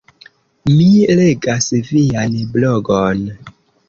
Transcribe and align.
Mi 0.69 0.85
legas 1.19 1.67
vian 1.89 2.39
blogon 2.57 3.23